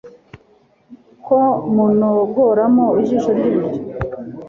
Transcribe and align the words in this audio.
ko 1.25 1.39
munogoramo 1.73 2.85
ijisho 3.01 3.29
ry'iburyo 3.37 3.81